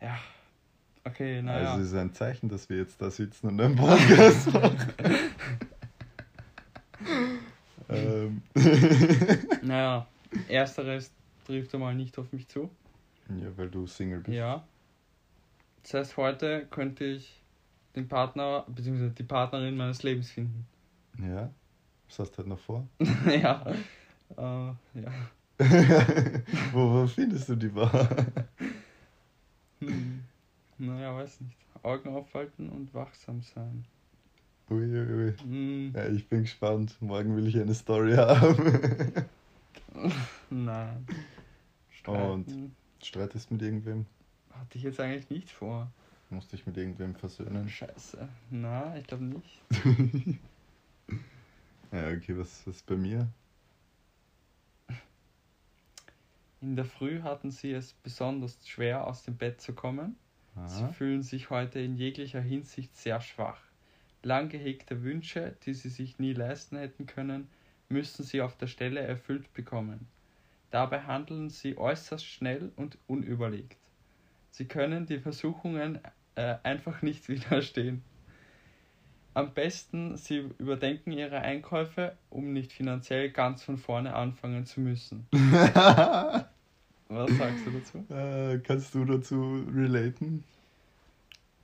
Ja, 0.00 0.18
okay, 1.04 1.42
naja. 1.42 1.70
Also 1.70 1.82
es 1.82 1.88
ist 1.88 1.94
ein 1.94 2.12
Zeichen, 2.12 2.48
dass 2.48 2.68
wir 2.68 2.78
jetzt 2.78 3.00
da 3.00 3.10
sitzen 3.10 3.48
und 3.48 3.60
einen 3.60 3.76
Podcast 3.76 4.52
machen. 4.52 4.92
ähm. 7.88 8.42
naja, 9.62 10.06
ersteres 10.48 11.12
trifft 11.44 11.74
einmal 11.74 11.94
nicht 11.94 12.18
auf 12.18 12.32
mich 12.32 12.48
zu. 12.48 12.70
ja, 13.28 13.56
weil 13.56 13.70
du 13.70 13.86
Single 13.86 14.20
bist. 14.20 14.36
Ja. 14.36 14.66
Das 15.82 15.94
heißt, 15.94 16.16
heute 16.16 16.66
könnte 16.66 17.04
ich 17.04 17.40
den 17.94 18.08
Partner 18.08 18.64
bzw. 18.68 19.10
die 19.10 19.22
Partnerin 19.22 19.76
meines 19.76 20.02
Lebens 20.02 20.30
finden. 20.30 20.66
Ja? 21.18 21.50
Was 22.08 22.18
hast 22.18 22.32
du 22.32 22.38
heute 22.38 22.48
noch 22.48 22.58
vor? 22.58 22.86
ja. 23.26 23.64
Äh, 24.36 25.00
ja. 25.00 25.12
wo, 26.72 26.92
wo 26.92 27.06
findest 27.06 27.48
du 27.48 27.56
die 27.56 27.68
Bar? 27.68 28.08
Hm. 29.78 30.22
Naja, 30.78 31.14
weiß 31.14 31.42
nicht. 31.42 31.58
Augen 31.82 32.08
aufhalten 32.08 32.70
und 32.70 32.94
wachsam 32.94 33.42
sein. 33.42 33.84
Uiuiui. 34.70 35.34
Hm. 35.42 35.92
Ja, 35.94 36.08
ich 36.08 36.26
bin 36.26 36.44
gespannt. 36.44 36.96
Morgen 37.00 37.36
will 37.36 37.46
ich 37.46 37.60
eine 37.60 37.74
Story 37.74 38.14
haben. 38.14 39.12
Nein. 40.48 41.06
Streiten 41.90 42.74
Streitest 43.02 43.50
mit 43.50 43.60
irgendwem? 43.60 44.06
hatte 44.58 44.78
ich 44.78 44.84
jetzt 44.84 45.00
eigentlich 45.00 45.30
nicht 45.30 45.50
vor. 45.50 45.90
Musst 46.30 46.52
dich 46.52 46.66
mit 46.66 46.76
irgendwem 46.76 47.14
versöhnen? 47.14 47.68
Scheiße. 47.68 48.28
Na, 48.50 48.96
ich 48.96 49.06
glaube 49.06 49.24
nicht. 49.24 50.40
Ja, 51.92 52.08
okay, 52.10 52.36
was, 52.36 52.66
ist 52.66 52.86
bei 52.86 52.96
mir? 52.96 53.28
In 56.60 56.74
der 56.74 56.84
Früh 56.84 57.22
hatten 57.22 57.50
sie 57.50 57.72
es 57.72 57.92
besonders 57.92 58.58
schwer, 58.66 59.06
aus 59.06 59.22
dem 59.22 59.36
Bett 59.36 59.60
zu 59.60 59.72
kommen. 59.72 60.16
Sie 60.64 60.84
Aha. 60.84 60.92
fühlen 60.92 61.22
sich 61.22 61.50
heute 61.50 61.80
in 61.80 61.96
jeglicher 61.96 62.40
Hinsicht 62.40 62.96
sehr 62.96 63.20
schwach. 63.20 63.60
Lang 64.22 64.48
gehegte 64.48 65.02
Wünsche, 65.02 65.56
die 65.64 65.74
sie 65.74 65.90
sich 65.90 66.18
nie 66.18 66.32
leisten 66.32 66.76
hätten 66.76 67.06
können, 67.06 67.48
müssen 67.88 68.24
sie 68.24 68.40
auf 68.40 68.56
der 68.56 68.66
Stelle 68.66 69.00
erfüllt 69.00 69.52
bekommen. 69.52 70.08
Dabei 70.70 71.02
handeln 71.02 71.50
sie 71.50 71.78
äußerst 71.78 72.26
schnell 72.26 72.72
und 72.74 72.98
unüberlegt. 73.06 73.78
Sie 74.50 74.66
können 74.66 75.06
die 75.06 75.20
Versuchungen 75.20 76.00
äh, 76.34 76.56
einfach 76.62 77.02
nicht 77.02 77.28
widerstehen. 77.28 78.02
Am 79.36 79.52
besten, 79.52 80.16
Sie 80.16 80.48
überdenken 80.56 81.12
Ihre 81.12 81.42
Einkäufe, 81.42 82.16
um 82.30 82.54
nicht 82.54 82.72
finanziell 82.72 83.28
ganz 83.28 83.62
von 83.62 83.76
vorne 83.76 84.14
anfangen 84.14 84.64
zu 84.64 84.80
müssen. 84.80 85.26
Was 85.30 87.36
sagst 87.36 87.66
du 87.66 87.70
dazu? 87.70 88.14
Äh, 88.14 88.60
kannst 88.60 88.94
du 88.94 89.04
dazu 89.04 89.62
relaten? 89.74 90.42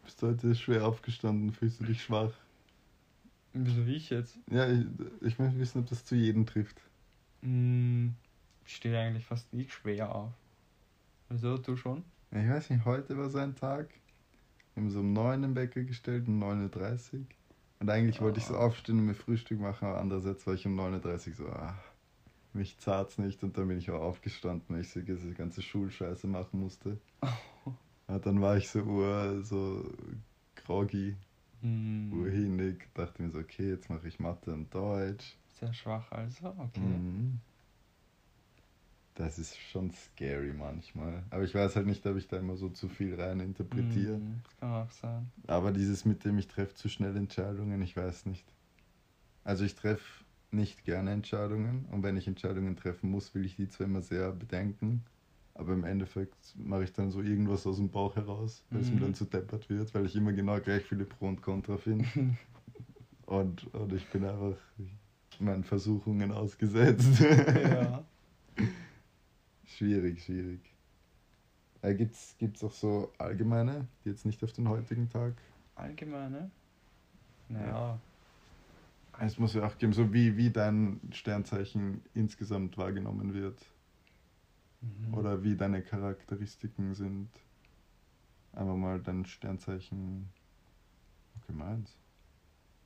Bist 0.04 0.20
du 0.20 0.26
heute 0.26 0.54
schwer 0.54 0.84
aufgestanden? 0.84 1.54
Fühlst 1.54 1.80
du 1.80 1.84
dich 1.84 2.02
schwach? 2.02 2.32
Wieso 3.54 3.86
wie 3.86 3.96
ich 3.96 4.10
jetzt? 4.10 4.36
Ja, 4.50 4.68
ich, 4.68 4.84
ich 5.22 5.38
möchte 5.38 5.58
wissen, 5.58 5.78
ob 5.78 5.88
das 5.88 6.04
zu 6.04 6.14
jedem 6.14 6.44
trifft. 6.44 6.78
Hm, 7.40 8.12
ich 8.66 8.76
stehe 8.76 9.00
eigentlich 9.00 9.24
fast 9.24 9.50
nie 9.54 9.66
schwer 9.66 10.14
auf. 10.14 10.32
Wieso, 11.30 11.56
du 11.56 11.74
schon? 11.78 12.04
Ich 12.32 12.50
weiß 12.50 12.68
nicht, 12.68 12.84
heute 12.84 13.16
war 13.16 13.30
so 13.30 13.38
ein 13.38 13.56
Tag. 13.56 13.88
Wir 14.74 14.82
haben 14.82 14.90
so 14.90 15.00
um 15.00 15.14
9 15.14 15.42
im 15.42 15.56
Wecker 15.56 15.84
gestellt, 15.84 16.28
um 16.28 16.44
9.30 16.44 17.14
Uhr. 17.14 17.20
Und 17.82 17.90
eigentlich 17.90 18.20
wollte 18.20 18.38
ich 18.38 18.46
so 18.46 18.54
Ah. 18.54 18.66
aufstehen 18.66 19.00
und 19.00 19.06
mir 19.06 19.14
Frühstück 19.14 19.58
machen, 19.60 19.88
aber 19.88 19.98
andererseits 20.00 20.46
war 20.46 20.54
ich 20.54 20.64
um 20.66 20.76
9.30 20.76 21.30
Uhr 21.30 21.34
so, 21.34 21.46
ah, 21.48 21.74
mich 22.52 22.78
zahlt's 22.78 23.18
nicht. 23.18 23.42
Und 23.42 23.58
dann 23.58 23.66
bin 23.68 23.78
ich 23.78 23.90
auch 23.90 24.00
aufgestanden, 24.00 24.76
weil 24.76 24.82
ich 24.82 24.90
so 24.92 25.00
diese 25.00 25.32
ganze 25.34 25.62
Schulscheiße 25.62 26.28
machen 26.28 26.60
musste. 26.60 26.98
Und 28.06 28.24
dann 28.26 28.40
war 28.40 28.56
ich 28.56 28.68
so 28.68 28.82
ur, 28.82 29.42
so 29.42 29.90
groggy, 30.54 31.16
Hm, 31.60 32.12
urhinig. 32.12 32.88
Dachte 32.94 33.22
mir 33.22 33.30
so, 33.30 33.40
okay, 33.40 33.70
jetzt 33.70 33.90
mache 33.90 34.06
ich 34.08 34.20
Mathe 34.20 34.52
und 34.52 34.72
Deutsch. 34.74 35.36
sehr 35.48 35.72
schwach 35.72 36.10
also, 36.12 36.48
okay. 36.58 36.80
Mhm. 36.80 37.40
Das 39.22 39.38
ist 39.38 39.56
schon 39.70 39.92
scary 39.92 40.52
manchmal. 40.52 41.22
Aber 41.30 41.44
ich 41.44 41.54
weiß 41.54 41.76
halt 41.76 41.86
nicht, 41.86 42.04
ob 42.06 42.16
ich 42.16 42.26
da 42.26 42.38
immer 42.38 42.56
so 42.56 42.68
zu 42.70 42.88
viel 42.88 43.14
rein 43.14 43.38
interpretiere. 43.38 44.14
Hm, 44.16 44.40
das 44.42 44.56
kann 44.56 44.72
auch 44.72 44.90
sein. 44.90 45.30
Aber 45.46 45.70
dieses 45.70 46.04
mit 46.04 46.24
dem, 46.24 46.38
ich 46.38 46.48
treffe 46.48 46.74
zu 46.74 46.88
schnell 46.88 47.16
Entscheidungen, 47.16 47.80
ich 47.82 47.96
weiß 47.96 48.26
nicht. 48.26 48.44
Also 49.44 49.64
ich 49.64 49.76
treffe 49.76 50.24
nicht 50.50 50.84
gerne 50.84 51.12
Entscheidungen 51.12 51.86
und 51.92 52.02
wenn 52.02 52.16
ich 52.16 52.26
Entscheidungen 52.26 52.76
treffen 52.76 53.10
muss, 53.10 53.32
will 53.34 53.44
ich 53.46 53.56
die 53.56 53.68
zwar 53.68 53.86
immer 53.86 54.02
sehr 54.02 54.32
bedenken, 54.32 55.04
aber 55.54 55.72
im 55.72 55.84
Endeffekt 55.84 56.54
mache 56.56 56.84
ich 56.84 56.92
dann 56.92 57.10
so 57.10 57.22
irgendwas 57.22 57.66
aus 57.66 57.76
dem 57.76 57.90
Bauch 57.90 58.16
heraus, 58.16 58.64
weil 58.70 58.80
es 58.82 58.90
mir 58.90 58.98
Mhm. 58.98 59.02
dann 59.02 59.14
zu 59.14 59.24
deppert 59.24 59.70
wird, 59.70 59.94
weil 59.94 60.04
ich 60.06 60.16
immer 60.16 60.32
genau 60.32 60.58
gleich 60.60 60.82
viele 60.84 61.04
Pro 61.04 61.28
und 61.28 61.42
Contra 61.42 61.76
finde. 61.76 62.06
und, 63.26 63.72
und 63.72 63.92
ich 63.92 64.06
bin 64.08 64.24
einfach 64.24 64.56
meinen 65.38 65.64
Versuchungen 65.64 66.32
ausgesetzt. 66.32 67.20
ja. 67.20 68.04
Schwierig, 69.76 70.22
schwierig. 70.24 70.60
Äh, 71.82 71.94
gibt's, 71.94 72.36
gibt's 72.38 72.62
auch 72.62 72.72
so 72.72 73.12
allgemeine, 73.18 73.88
die 74.04 74.10
jetzt 74.10 74.24
nicht 74.24 74.42
auf 74.44 74.52
den 74.52 74.68
heutigen 74.68 75.08
Tag 75.10 75.34
Allgemeine? 75.74 76.50
Naja. 77.48 77.98
Es 79.20 79.38
muss 79.38 79.54
ja 79.54 79.66
auch 79.66 79.76
geben, 79.78 79.92
so 79.92 80.12
wie, 80.12 80.36
wie 80.36 80.50
dein 80.50 81.00
Sternzeichen 81.12 82.02
insgesamt 82.14 82.78
wahrgenommen 82.78 83.34
wird. 83.34 83.60
Mhm. 84.80 85.14
Oder 85.14 85.42
wie 85.42 85.56
deine 85.56 85.82
Charakteristiken 85.82 86.94
sind. 86.94 87.28
Einfach 88.52 88.76
mal 88.76 89.00
dein 89.00 89.24
Sternzeichen. 89.24 90.28
Okay, 91.36 91.52
meins. 91.52 91.96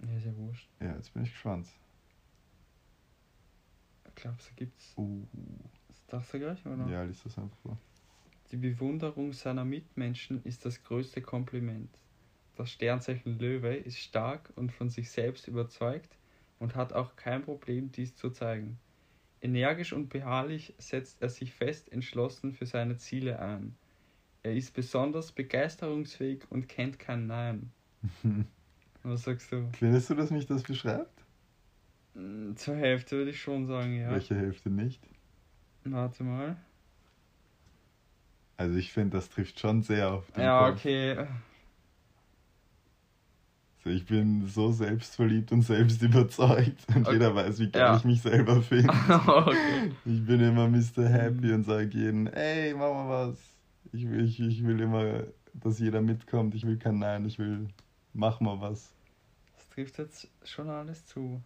Ja, 0.00 0.16
ist 0.16 0.26
ja 0.26 0.36
wurscht. 0.36 0.68
Ja, 0.80 0.94
jetzt 0.94 1.12
bin 1.12 1.22
ich 1.22 1.30
gespannt. 1.30 1.68
Glaubst 4.14 4.50
du, 4.50 4.54
gibt's. 4.54 4.94
Uh, 4.96 5.26
darfst 6.08 6.34
du 6.34 6.38
gleich, 6.38 6.64
oder? 6.66 6.86
ja, 6.88 7.02
liest 7.02 7.24
das 7.24 7.38
einfach 7.38 7.56
vor. 7.58 7.78
Die 8.52 8.56
Bewunderung 8.56 9.32
seiner 9.32 9.64
Mitmenschen 9.64 10.42
ist 10.44 10.64
das 10.64 10.82
größte 10.82 11.20
Kompliment. 11.20 11.90
Das 12.56 12.70
Sternzeichen 12.70 13.38
Löwe 13.38 13.74
ist 13.74 13.98
stark 13.98 14.52
und 14.56 14.72
von 14.72 14.88
sich 14.88 15.10
selbst 15.10 15.48
überzeugt 15.48 16.16
und 16.58 16.74
hat 16.74 16.92
auch 16.92 17.16
kein 17.16 17.42
Problem, 17.42 17.90
dies 17.92 18.14
zu 18.14 18.30
zeigen. 18.30 18.78
Energisch 19.40 19.92
und 19.92 20.08
beharrlich 20.08 20.74
setzt 20.78 21.20
er 21.20 21.28
sich 21.28 21.52
fest 21.52 21.92
entschlossen 21.92 22.52
für 22.52 22.66
seine 22.66 22.96
Ziele 22.96 23.38
ein. 23.40 23.76
Er 24.42 24.54
ist 24.54 24.72
besonders 24.74 25.32
begeisterungsfähig 25.32 26.44
und 26.50 26.68
kennt 26.68 26.98
kein 26.98 27.26
Nein. 27.26 27.72
Was 29.02 29.24
sagst 29.24 29.52
du? 29.52 29.68
Findest 29.72 30.10
du, 30.10 30.14
dass 30.14 30.30
mich 30.30 30.46
das 30.46 30.62
beschreibt? 30.62 31.24
Mm, 32.14 32.54
Zur 32.54 32.76
Hälfte 32.76 33.16
würde 33.16 33.32
ich 33.32 33.40
schon 33.40 33.66
sagen, 33.66 33.98
ja. 34.00 34.10
Welche 34.10 34.34
Hälfte 34.34 34.70
nicht? 34.70 35.02
Warte 35.92 36.24
mal. 36.24 36.56
Also 38.56 38.76
ich 38.76 38.92
finde, 38.92 39.16
das 39.18 39.28
trifft 39.28 39.60
schon 39.60 39.82
sehr 39.82 40.10
auf 40.12 40.30
den 40.32 40.44
Ja, 40.44 40.68
Kopf. 40.70 40.80
okay. 40.80 41.26
So, 43.84 43.90
ich 43.90 44.06
bin 44.06 44.48
so 44.48 44.72
selbstverliebt 44.72 45.52
und 45.52 45.62
selbst 45.62 46.02
überzeugt 46.02 46.84
und 46.88 47.02
Okay. 47.06 47.12
jeder 47.14 47.34
weiß, 47.34 47.58
wie 47.60 47.70
geil 47.70 47.82
Ja. 47.82 47.96
ich 47.96 48.04
mich 48.04 48.22
selber 48.22 48.60
finde. 48.62 48.88
okay. 49.26 49.92
Ich 50.04 50.24
bin 50.26 50.40
immer 50.40 50.68
Mr. 50.68 51.08
Happy 51.08 51.46
Mhm. 51.48 51.54
und 51.54 51.64
sage 51.64 51.88
jedem, 51.96 52.26
ey, 52.28 52.74
mach 52.74 52.92
mal 52.92 53.08
was. 53.28 53.38
Ich 53.92 54.08
will, 54.08 54.24
ich, 54.24 54.40
ich 54.40 54.64
will 54.64 54.80
immer, 54.80 55.24
dass 55.54 55.78
jeder 55.78 56.00
mitkommt. 56.00 56.54
Ich 56.54 56.66
will 56.66 56.78
kein 56.78 56.98
Nein, 56.98 57.26
ich 57.26 57.38
will, 57.38 57.68
mach 58.12 58.40
mal 58.40 58.60
was. 58.60 58.92
Das 59.54 59.68
trifft 59.68 59.98
jetzt 59.98 60.28
schon 60.44 60.68
alles 60.68 61.06
zu. 61.06 61.40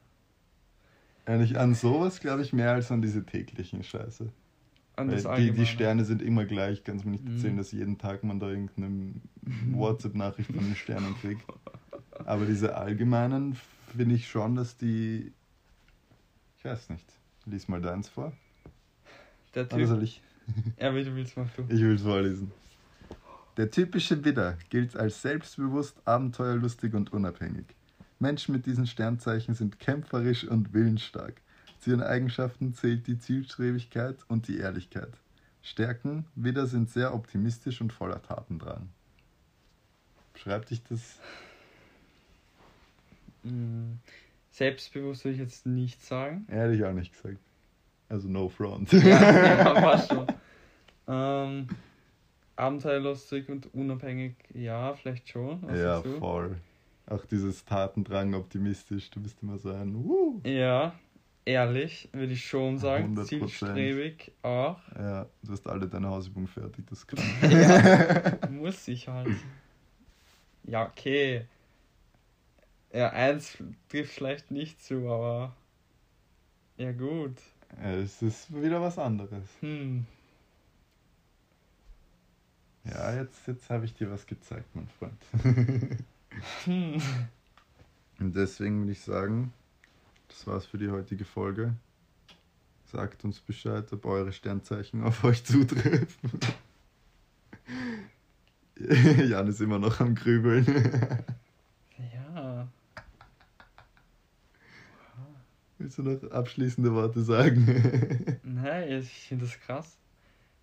Eigentlich 1.31 1.59
an 1.59 1.75
sowas 1.75 2.21
glaube 2.21 2.43
ich 2.43 2.53
mehr 2.53 2.73
als 2.73 2.91
an 2.91 3.03
diese 3.03 3.25
täglichen 3.25 3.83
Scheiße. 3.85 4.31
Die, 5.39 5.53
die 5.53 5.67
Sterne 5.67 6.05
sind 6.05 6.21
immer 6.21 6.45
gleich. 6.45 6.85
Kannst 6.85 7.05
mir 7.07 7.13
nicht 7.13 7.25
Mhm. 7.25 7.37
erzählen, 7.37 7.57
dass 7.57 7.73
jeden 7.73 7.97
Tag 7.97 8.23
man 8.23 8.39
da 8.41 8.49
irgendeine 8.51 9.15
WhatsApp-Nachricht 9.73 10.53
von 10.53 10.63
den 10.65 10.77
Sternen 10.77 11.15
kriegt. 11.21 11.43
Aber 12.27 12.45
diese 12.45 12.77
allgemeinen 12.77 13.57
finde 13.97 14.15
ich 14.17 14.29
schon, 14.29 14.57
dass 14.57 14.77
die. 14.77 15.33
Ich 16.59 16.65
weiß 16.65 16.91
nicht. 16.91 17.07
Lies 17.47 17.69
mal 17.69 17.81
deins 17.81 18.09
vor. 18.11 18.33
Der 19.55 19.65
Oder 19.67 19.77
Typ. 19.79 19.87
soll 19.87 20.03
ich? 20.03 20.23
Ja, 20.79 20.95
wie 20.95 21.05
du 21.05 21.15
willst, 21.15 21.37
mach 21.37 21.49
du. 21.53 21.63
Ich 21.69 21.81
will 21.81 21.95
es 21.95 22.03
vorlesen. 22.03 22.51
Der 23.57 23.71
typische 23.71 24.23
Widder 24.25 24.59
gilt 24.69 24.97
als 24.97 25.23
selbstbewusst, 25.23 25.97
abenteuerlustig 26.05 26.93
und 26.95 27.13
unabhängig. 27.13 27.65
Menschen 28.21 28.55
mit 28.55 28.67
diesen 28.67 28.87
Sternzeichen 28.87 29.55
sind 29.55 29.81
kämpferisch 29.81 30.45
und 30.45 30.73
willensstark. 30.73 31.41
Zu 31.81 31.91
ihren 31.91 32.03
Eigenschaften 32.03 32.75
zählt 32.75 33.07
die 33.07 33.19
Zielstrebigkeit 33.19 34.19
und 34.29 34.49
die 34.49 34.59
Ehrlichkeit. 34.59 35.13
Stärken, 35.63 36.27
Widder 36.35 36.67
sind 36.67 36.91
sehr 36.91 37.15
optimistisch 37.15 37.81
und 37.81 37.93
voller 37.93 38.23
Tatendrang. 38.23 38.89
Beschreibt 40.35 40.71
dich 40.71 40.83
das? 40.85 41.19
Mm, 43.43 43.95
Selbstbewusst 44.51 45.25
würde 45.25 45.35
ich 45.35 45.41
jetzt 45.41 45.67
nicht 45.67 46.05
sagen. 46.05 46.47
Ehrlich 46.51 46.85
auch 46.85 46.93
nicht 46.93 47.13
gesagt. 47.13 47.39
Also 48.09 48.29
no 48.29 48.49
front. 48.49 48.93
Ja, 48.93 49.73
passt 49.81 50.09
schon. 50.13 50.27
Ähm, 51.07 51.69
abenteuerlustig 52.57 53.49
und 53.49 53.73
unabhängig, 53.73 54.35
ja, 54.53 54.95
vielleicht 54.95 55.29
schon. 55.29 55.63
Was 55.63 55.79
ja, 55.79 56.03
voll. 56.03 56.57
Auch 57.11 57.27
dieses 57.27 57.65
Tatendrang, 57.65 58.35
optimistisch, 58.35 59.11
du 59.11 59.21
bist 59.21 59.43
immer 59.43 59.59
so 59.59 59.73
ein 59.73 59.97
uh. 59.97 60.41
Ja, 60.45 60.95
ehrlich, 61.45 62.09
würde 62.13 62.33
ich 62.33 62.47
schon 62.47 62.79
sagen. 62.79 63.19
100%. 63.19 63.25
Zielstrebig 63.25 64.31
auch. 64.43 64.79
Ja, 64.95 65.27
du 65.43 65.53
hast 65.53 65.67
alle 65.67 65.89
deine 65.89 66.09
Hausübungen 66.09 66.47
fertig, 66.47 66.87
das 66.89 67.05
kann. 67.05 67.19
Ja, 67.51 68.39
muss 68.51 68.87
ich 68.87 69.09
halt. 69.09 69.35
Ja, 70.63 70.87
okay. 70.87 71.47
Ja, 72.93 73.11
eins 73.11 73.59
trifft 73.89 74.15
vielleicht 74.15 74.53
nicht 74.53 74.81
zu, 74.81 75.09
aber. 75.09 75.57
Ja, 76.77 76.93
gut. 76.93 77.39
Ja, 77.83 77.91
es 77.91 78.23
ist 78.23 78.55
wieder 78.55 78.81
was 78.81 78.99
anderes. 78.99 79.49
Hm. 79.59 80.07
Ja, 82.85 83.15
jetzt, 83.17 83.49
jetzt 83.49 83.69
habe 83.69 83.85
ich 83.85 83.95
dir 83.95 84.13
was 84.13 84.25
gezeigt, 84.27 84.77
mein 84.77 84.89
Freund. 84.89 85.21
Hm. 86.65 87.01
Und 88.19 88.37
deswegen 88.37 88.81
würde 88.81 88.93
ich 88.93 89.01
sagen, 89.01 89.53
das 90.29 90.47
war's 90.47 90.67
für 90.67 90.79
die 90.79 90.91
heutige 90.91 91.25
Folge. 91.25 91.75
Sagt 92.85 93.25
uns 93.25 93.41
Bescheid, 93.41 93.93
ob 93.93 94.05
eure 94.05 94.33
Sternzeichen 94.33 95.03
auf 95.05 95.23
euch 95.25 95.45
zutreffen. 95.45 96.07
Jan 99.29 99.47
ist 99.49 99.61
immer 99.61 99.79
noch 99.79 100.01
am 100.01 100.15
Grübeln. 100.15 100.67
Ja. 102.13 102.69
Willst 105.79 105.99
du 105.99 106.03
noch 106.03 106.31
abschließende 106.31 106.93
Worte 106.95 107.23
sagen? 107.23 108.39
Nein, 108.43 108.91
ich 108.93 109.09
finde 109.29 109.45
das 109.47 109.59
krass. 109.61 109.97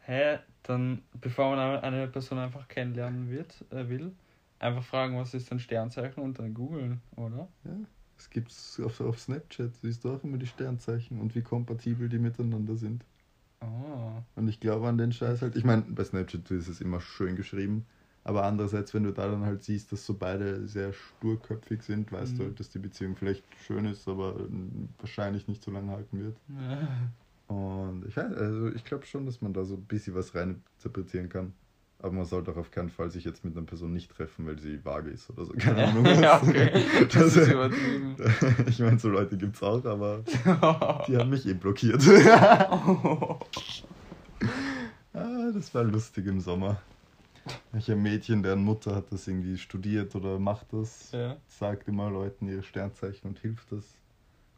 Hä, 0.02 0.40
dann, 0.64 1.02
bevor 1.20 1.56
man 1.56 1.60
eine- 1.60 1.84
eine 1.84 2.08
Person 2.08 2.38
einfach 2.40 2.68
kennenlernen 2.68 3.30
wird, 3.30 3.64
äh, 3.72 3.88
will, 3.90 4.12
einfach 4.60 4.84
fragen, 4.84 5.18
was 5.18 5.34
ist 5.34 5.52
ein 5.52 5.60
Sternzeichen 5.60 6.24
und 6.24 6.40
dann 6.40 6.54
googeln, 6.54 7.02
oder? 7.16 7.50
Es 8.16 8.30
gibt's 8.30 8.80
auf, 8.80 9.00
auf 9.02 9.18
Snapchat, 9.20 9.76
siehst 9.78 10.04
du 10.04 10.12
auch 10.14 10.24
immer 10.24 10.38
die 10.38 10.46
Sternzeichen 10.46 11.20
und 11.20 11.34
wie 11.36 11.42
kompatibel 11.42 12.10
die 12.10 12.20
miteinander 12.20 12.76
sind. 12.76 13.06
Oh. 13.62 14.24
Und 14.36 14.48
ich 14.48 14.60
glaube 14.60 14.88
an 14.88 14.98
den 14.98 15.12
Scheiß 15.12 15.42
halt. 15.42 15.56
Ich 15.58 15.64
meine, 15.66 15.82
bei 15.84 16.04
Snapchat 16.04 16.50
ist 16.52 16.68
es 16.68 16.80
immer 16.82 17.02
schön 17.02 17.36
geschrieben, 17.36 17.88
Aber 18.24 18.44
andererseits, 18.46 18.94
wenn 18.94 19.04
du 19.04 19.14
da 19.14 19.28
dann 19.30 19.46
halt 19.46 19.64
siehst, 19.64 19.92
dass 19.94 20.06
so 20.06 20.18
beide 20.18 20.68
sehr 20.68 20.92
sturköpfig 20.94 21.82
sind, 21.84 22.12
weißt 22.12 22.36
Mhm. 22.36 22.40
du 22.40 22.44
halt, 22.46 22.60
dass 22.60 22.70
die 22.70 22.80
Beziehung 22.80 23.16
vielleicht 23.16 23.56
schön 23.56 23.86
ist, 23.86 24.08
aber 24.08 24.36
mm, 24.50 24.96
wahrscheinlich 25.00 25.48
nicht 25.48 25.64
so 25.64 25.72
lange 25.72 25.92
halten 25.92 26.20
wird. 26.20 26.40
Und 27.48 28.06
ich 28.06 28.16
weiß, 28.18 28.34
also 28.36 28.68
ich 28.74 28.84
glaube 28.86 29.06
schon, 29.06 29.26
dass 29.26 29.42
man 29.42 29.54
da 29.54 29.64
so 29.66 29.76
ein 29.76 29.86
bisschen 29.88 30.16
was 30.16 30.36
rein 30.36 30.64
interpretieren 30.78 31.30
kann. 31.30 31.54
Aber 32.00 32.12
man 32.12 32.26
sollte 32.26 32.52
auch 32.52 32.58
auf 32.58 32.70
keinen 32.70 32.90
Fall 32.90 33.10
sich 33.10 33.24
jetzt 33.26 33.44
mit 33.44 33.58
einer 33.58 33.66
Person 33.66 33.92
nicht 33.92 34.12
treffen, 34.12 34.46
weil 34.46 34.60
sie 34.60 34.86
vage 34.86 35.10
ist 35.10 35.30
oder 35.32 35.46
so. 35.46 35.54
Keine 35.58 35.88
Ahnung. 35.88 36.06
ja, 36.06 36.42
okay. 36.42 36.84
Das 37.06 37.14
Das- 37.14 37.36
ist 37.38 37.52
übertrieben. 37.52 38.16
ich 38.68 38.80
meine, 38.80 39.00
so 39.00 39.10
Leute 39.10 39.36
gibt's 39.38 39.64
auch, 39.64 39.84
aber 39.86 40.24
die 41.08 41.18
haben 41.18 41.30
mich 41.32 41.48
eh 41.48 41.54
blockiert. 41.54 42.04
ah, 45.14 45.52
das 45.54 45.74
war 45.74 45.84
lustig 45.84 46.28
im 46.28 46.40
Sommer. 46.40 46.78
Ich 47.78 47.90
ein 47.90 48.02
Mädchen, 48.02 48.44
deren 48.44 48.64
Mutter 48.64 48.94
hat 48.96 49.12
das 49.12 49.28
irgendwie 49.28 49.58
studiert 49.58 50.14
oder 50.16 50.38
macht 50.38 50.68
das, 50.74 51.12
ja. 51.14 51.38
sagt 51.48 51.88
immer 51.88 52.10
Leuten 52.10 52.48
ihr 52.48 52.62
Sternzeichen 52.62 53.30
und 53.30 53.40
hilft 53.40 53.72
das. 53.72 53.86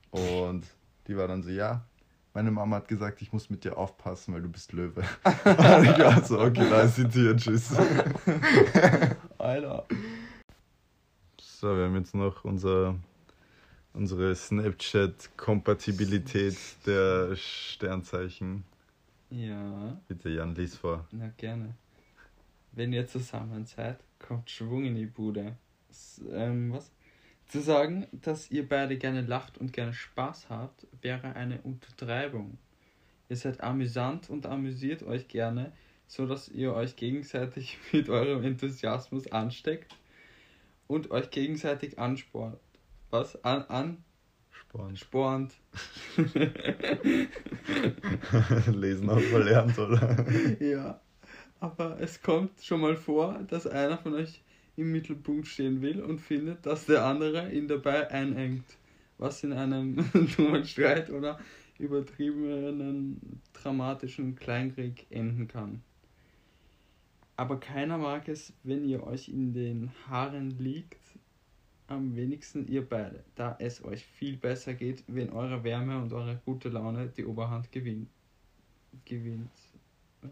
Und 0.09 0.65
die 1.07 1.15
war 1.15 1.27
dann 1.27 1.43
so, 1.43 1.49
ja, 1.51 1.85
meine 2.33 2.51
Mama 2.51 2.77
hat 2.77 2.87
gesagt, 2.87 3.21
ich 3.21 3.33
muss 3.33 3.49
mit 3.49 3.63
dir 3.63 3.77
aufpassen, 3.77 4.33
weil 4.33 4.41
du 4.41 4.49
bist 4.49 4.71
Löwe. 4.73 5.01
und 5.23 5.85
ich 5.85 5.99
war 5.99 6.23
so, 6.23 6.39
okay, 6.39 6.67
da 6.69 6.81
ist 6.83 6.95
sie 6.95 7.07
Tür, 7.07 7.35
tschüss. 7.35 7.73
Alter. 9.37 9.85
So, 11.41 11.75
wir 11.75 11.85
haben 11.85 11.95
jetzt 11.95 12.15
noch 12.15 12.43
unser, 12.45 12.95
unsere 13.93 14.35
Snapchat-Kompatibilität 14.35 16.55
der 16.85 17.35
Sternzeichen. 17.35 18.63
Ja, 19.29 19.99
Bitte, 20.07 20.29
Jan, 20.29 20.55
lies 20.55 20.75
vor. 20.75 21.05
na 21.11 21.29
gerne. 21.37 21.75
Wenn 22.71 22.93
ihr 22.93 23.05
zusammen 23.07 23.65
seid, 23.65 23.99
kommt 24.19 24.49
Schwung 24.49 24.85
in 24.85 24.95
die 24.95 25.05
Bude. 25.05 25.55
S 25.89 26.21
ähm, 26.31 26.71
was? 26.73 26.91
Zu 27.49 27.61
sagen, 27.61 28.05
dass 28.11 28.51
ihr 28.51 28.69
beide 28.69 28.99
gerne 28.99 29.21
lacht 29.21 29.57
und 29.57 29.73
gerne 29.73 29.91
Spaß 29.91 30.49
habt, 30.49 30.85
wäre 31.01 31.35
eine 31.35 31.59
Untertreibung. 31.61 32.59
Ihr 33.27 33.37
seid 33.37 33.61
amüsant 33.61 34.29
und 34.29 34.45
amüsiert 34.45 35.01
euch 35.01 35.27
gerne, 35.27 35.71
so 36.05 36.27
dass 36.27 36.49
ihr 36.49 36.75
euch 36.75 36.95
gegenseitig 36.95 37.79
mit 37.91 38.07
eurem 38.07 38.43
Enthusiasmus 38.43 39.31
ansteckt 39.31 39.95
und 40.85 41.09
euch 41.09 41.31
gegenseitig 41.31 41.97
anspornt. 41.97 42.59
Was? 43.09 43.43
An, 43.43 44.03
Spannend. 44.51 44.89
anspornt. 44.91 45.55
Lesen 48.75 49.09
auch 49.09 49.19
verlernt, 49.19 49.79
oder? 49.79 50.23
Ja, 50.59 51.01
aber 51.59 51.99
es 51.99 52.21
kommt 52.21 52.61
schon 52.61 52.81
mal 52.81 52.95
vor, 52.95 53.39
dass 53.47 53.65
einer 53.65 53.97
von 53.97 54.13
euch 54.13 54.43
im 54.79 54.91
Mittelpunkt 54.91 55.47
stehen 55.47 55.81
will 55.81 56.01
und 56.01 56.19
findet, 56.19 56.65
dass 56.65 56.85
der 56.85 57.05
andere 57.05 57.51
ihn 57.51 57.67
dabei 57.67 58.09
einengt, 58.09 58.65
was 59.17 59.43
in 59.43 59.53
einem 59.53 59.97
dummen 60.37 60.65
Streit 60.65 61.09
oder 61.09 61.39
übertriebenen 61.77 63.41
dramatischen 63.53 64.35
Kleinkrieg 64.35 65.07
enden 65.09 65.47
kann. 65.47 65.81
Aber 67.37 67.59
keiner 67.59 67.97
mag 67.97 68.27
es, 68.27 68.53
wenn 68.63 68.83
ihr 68.83 69.03
euch 69.03 69.29
in 69.29 69.53
den 69.53 69.91
Haaren 70.07 70.49
liegt, 70.59 70.99
am 71.87 72.15
wenigsten 72.15 72.67
ihr 72.67 72.87
beide, 72.87 73.23
da 73.35 73.55
es 73.59 73.83
euch 73.83 74.05
viel 74.05 74.37
besser 74.37 74.73
geht, 74.73 75.03
wenn 75.07 75.29
eure 75.29 75.63
Wärme 75.63 76.01
und 76.01 76.13
eure 76.13 76.39
gute 76.45 76.69
Laune 76.69 77.07
die 77.15 77.25
Oberhand 77.25 77.71
gewinnt. 77.71 78.09
gewinnt. 79.05 79.49
Was? 80.21 80.31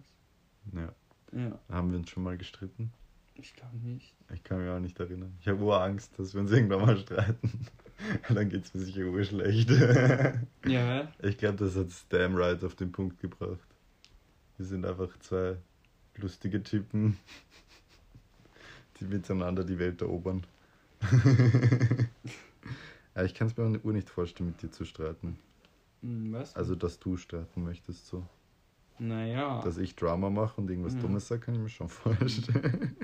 Ja, 0.74 0.94
Ja, 1.32 1.60
haben 1.70 1.92
wir 1.92 2.00
uns 2.00 2.10
schon 2.10 2.24
mal 2.24 2.38
gestritten? 2.38 2.92
Ich 3.40 3.54
glaube 3.56 3.78
nicht. 3.78 4.16
Ich 4.34 4.44
kann 4.44 4.60
mich 4.62 4.70
auch 4.70 4.80
nicht 4.80 5.00
erinnern. 5.00 5.36
Ich 5.42 5.48
habe 5.48 5.60
nur 5.60 5.82
Angst, 5.82 6.18
dass 6.18 6.34
wir 6.34 6.42
uns 6.42 6.52
irgendwann 6.52 6.82
mal 6.82 6.98
streiten. 6.98 7.52
Dann 8.34 8.50
geht's 8.50 8.74
mir 8.74 8.82
sicher 8.82 9.06
ur 9.06 9.24
schlecht. 9.24 9.70
Ja, 10.66 11.12
Ich 11.24 11.38
glaube, 11.38 11.58
das 11.58 11.76
hat 11.76 11.88
Damn 12.10 12.36
Right 12.36 12.64
auf 12.64 12.76
den 12.76 12.92
Punkt 12.92 13.20
gebracht. 13.20 13.68
Wir 14.58 14.66
sind 14.66 14.86
einfach 14.86 15.18
zwei 15.20 15.58
lustige 16.18 16.62
Typen, 16.64 17.18
die 19.00 19.06
miteinander 19.06 19.64
die 19.64 19.80
Welt 19.80 20.02
erobern. 20.02 20.46
ja, 23.16 23.24
ich 23.24 23.34
kann 23.34 23.48
es 23.48 23.58
mir 23.58 23.64
auch 23.66 23.84
Uhr 23.84 23.94
nicht 23.94 24.10
vorstellen, 24.10 24.50
mit 24.50 24.62
dir 24.62 24.72
zu 24.72 24.84
streiten. 24.86 25.38
hm, 26.02 26.34
was? 26.34 26.56
Also, 26.56 26.76
dass 26.76 27.00
du 27.00 27.18
streiten 27.18 27.64
möchtest 27.64 28.08
so. 28.08 28.26
naja. 29.00 29.62
Dass 29.64 29.78
ich 29.78 29.96
Drama 29.96 30.30
mache 30.30 30.60
und 30.60 30.70
irgendwas 30.70 30.94
Ja. 30.96 31.02
Dummes 31.02 31.28
sage, 31.28 31.42
kann 31.42 31.56
ich 31.56 31.62
mir 31.62 31.70
schon 31.70 31.90
vorstellen. 31.90 32.96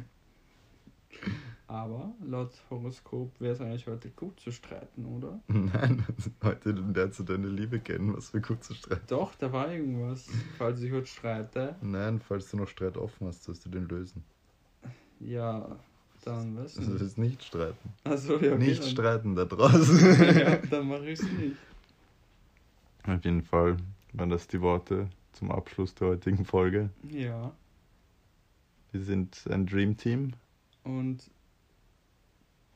Aber 1.68 2.14
laut 2.24 2.52
Horoskop 2.70 3.32
wäre 3.40 3.54
es 3.54 3.62
eigentlich 3.62 3.88
heute 3.88 4.10
gut 4.10 4.40
zu 4.40 4.52
streiten, 4.52 5.06
oder? 5.06 5.40
Nein, 5.48 6.06
heute 6.44 6.72
lernst 6.72 7.20
du 7.20 7.24
deine 7.24 7.48
Liebe 7.48 7.80
kennen, 7.80 8.16
was 8.16 8.30
für 8.30 8.42
gut 8.42 8.64
zu 8.64 8.74
streiten. 8.76 9.06
Doch, 9.08 9.34
da 9.36 9.52
war 9.52 9.72
irgendwas. 9.72 10.28
Falls 10.58 10.82
ich 10.82 10.92
heute 10.92 11.08
streite, 11.08 11.76
Nein, 11.82 12.20
falls 12.20 12.52
du 12.52 12.58
noch 12.58 12.68
Streit 12.68 12.98
offen 12.98 13.28
hast, 13.28 13.44
sollst 13.44 13.66
du 13.66 13.70
den 13.70 13.88
lösen. 13.88 14.24
ja, 15.20 15.78
dann 16.26 16.56
was? 16.58 16.78
Also, 16.78 16.94
das 16.94 17.02
ist 17.02 17.18
nicht 17.18 17.44
streiten. 17.44 17.94
Also 18.04 18.38
ja, 18.40 18.54
okay, 18.54 18.58
nicht 18.58 18.82
dann, 18.84 18.90
streiten 18.90 19.36
da 19.36 19.46
draußen. 19.46 20.00
ja, 20.40 20.56
dann 20.70 20.88
mache 20.88 21.10
ich 21.10 21.20
es 21.20 21.32
nicht. 21.32 21.58
Auf 23.06 23.24
jeden 23.26 23.42
Fall 23.42 23.78
waren 24.14 24.30
das 24.30 24.48
die 24.48 24.62
Worte 24.62 25.10
zum 25.34 25.52
Abschluss 25.52 25.96
der 25.96 26.10
heutigen 26.10 26.46
Folge. 26.46 26.90
Ja, 27.10 27.52
Wir 28.92 29.02
sind 29.02 29.44
ein 29.50 29.66
Dream 29.66 29.98
Team. 29.98 30.34
Und 30.84 31.30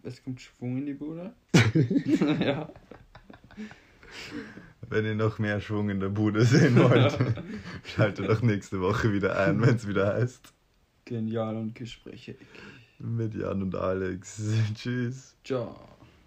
es 0.04 0.24
kommt 0.24 0.41
Schwung 0.41 0.78
in 0.78 0.86
die 0.86 0.93
Bude. 0.93 1.34
ja. 2.39 2.72
Wenn 4.89 5.06
ihr 5.06 5.15
noch 5.15 5.38
mehr 5.38 5.60
Schwung 5.60 5.89
in 5.89 6.00
der 6.00 6.10
Bude 6.10 6.46
sehen 6.46 6.78
wollt, 6.78 7.17
schaltet 7.84 8.30
doch 8.30 8.41
nächste 8.41 8.80
Woche 8.80 9.12
wieder 9.12 9.38
ein, 9.38 9.62
wenn 9.62 9.76
es 9.76 9.88
wieder 9.88 10.13
heißt. 10.13 10.54
Genial 11.06 11.56
und 11.58 11.76
gesprächig. 11.76 12.38
Mit 13.00 13.36
Jan 13.36 13.62
und 13.63 13.76
Alex. 13.76 14.41
Tschüss. 14.74 15.36
Ciao. 15.43 15.97